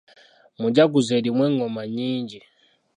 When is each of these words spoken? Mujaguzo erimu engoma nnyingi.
Mujaguzo 0.61 1.11
erimu 1.19 1.41
engoma 1.49 1.81
nnyingi. 1.87 2.39